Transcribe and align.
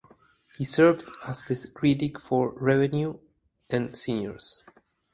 He 0.57 0.65
served 0.65 1.03
as 1.27 1.43
the 1.43 1.69
critic 1.75 2.19
for 2.19 2.53
Revenue 2.57 3.19
and 3.69 3.95
Seniors. 3.95 4.63